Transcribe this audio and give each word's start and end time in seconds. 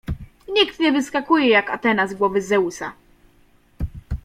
Nikt 0.47 0.79
nie 0.79 0.91
wyskakuje 0.91 1.49
jak 1.49 1.69
Atena 1.69 2.07
z 2.07 2.13
głowy 2.13 2.41
Zeusa. 2.41 2.93